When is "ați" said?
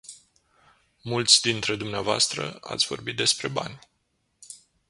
2.61-2.87